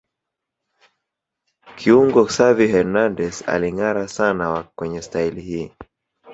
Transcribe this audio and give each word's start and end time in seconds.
Kiungo 1.77 2.23
Xavi 2.27 2.67
Hernandez 2.67 3.43
alingâara 3.47 4.07
sana 4.07 4.63
kwenye 4.75 5.01
staili 5.01 5.41
hii 5.41 5.71